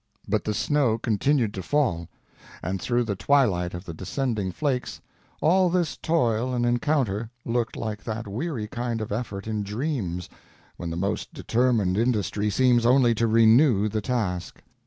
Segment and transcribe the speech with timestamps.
[0.27, 2.09] But the snow continued to fall,
[2.63, 4.99] and through the twilight of the descending flakes
[5.41, 10.27] all this toil and encounter looked like that weary kind of effort in dreams,
[10.75, 14.63] when the most determined industry seems only to renew the task.